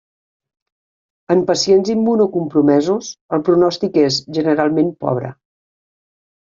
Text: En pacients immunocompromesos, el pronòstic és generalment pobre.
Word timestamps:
En 1.35 1.43
pacients 1.49 1.91
immunocompromesos, 1.97 3.13
el 3.39 3.47
pronòstic 3.51 4.03
és 4.09 4.21
generalment 4.41 4.93
pobre. 5.07 5.35